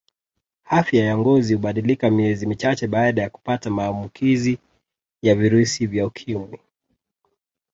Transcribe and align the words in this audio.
Afya 0.79 1.05
ya 1.05 1.17
ngozi 1.17 1.53
hubadilika 1.53 2.09
miezi 2.11 2.45
michache 2.47 2.87
baada 2.87 3.21
ya 3.21 3.29
kupata 3.29 3.69
maamukizi 3.69 4.57
ya 5.21 5.35
virusi 5.35 5.87
vya 5.87 6.05
ukimwi 6.07 6.59